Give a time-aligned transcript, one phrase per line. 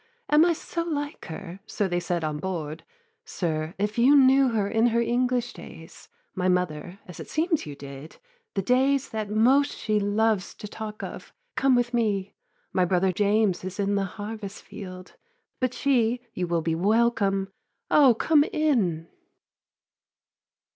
[0.31, 1.59] Am I so like her?
[1.67, 2.83] so they said on board.
[3.23, 7.75] Sir, if you knew her in her English days, My mother, as it seems you
[7.75, 8.17] did,
[8.55, 12.33] the days That most she loves to talk of, come with me.
[12.73, 15.13] My brother James is in the harvest field:
[15.59, 17.53] But she you will be welcome
[17.91, 19.07] O, come in!'